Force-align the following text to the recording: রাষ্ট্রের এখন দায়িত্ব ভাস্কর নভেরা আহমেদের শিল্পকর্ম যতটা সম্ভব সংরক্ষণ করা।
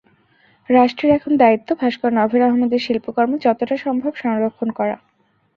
রাষ্ট্রের 0.69 1.11
এখন 1.13 1.31
দায়িত্ব 1.37 1.69
ভাস্কর 1.79 2.11
নভেরা 2.13 2.45
আহমেদের 2.47 2.81
শিল্পকর্ম 2.81 3.31
যতটা 3.37 3.75
সম্ভব 3.77 4.11
সংরক্ষণ 4.15 4.69
করা। 4.71 4.95